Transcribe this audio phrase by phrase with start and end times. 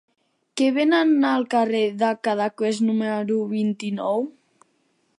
[0.61, 4.31] Què venen al carrer de Cadaqués número vint-i-nou?